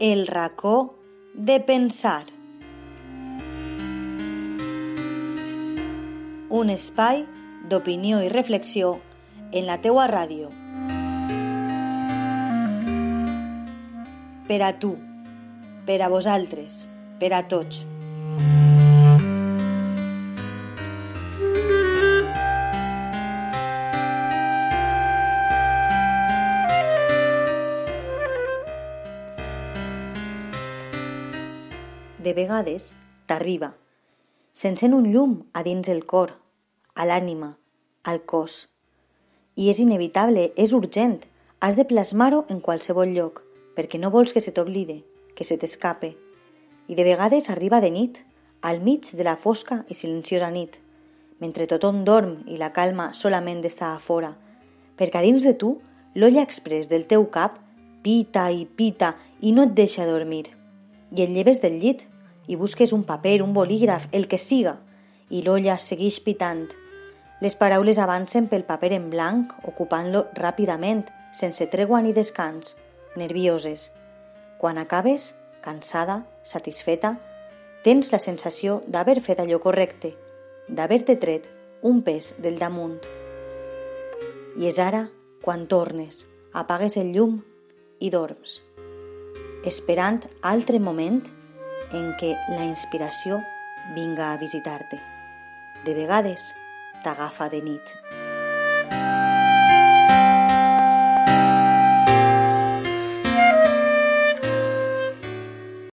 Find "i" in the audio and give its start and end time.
8.18-8.28, 39.60-39.66, 46.88-46.96, 49.92-49.98, 52.48-52.56, 58.48-58.64, 59.44-59.52, 61.12-61.28, 62.46-62.56, 65.30-65.42, 84.56-84.70, 88.00-88.08